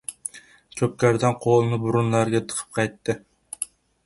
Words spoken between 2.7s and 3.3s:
qaytdi.